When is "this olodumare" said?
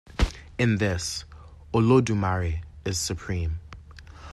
0.79-2.63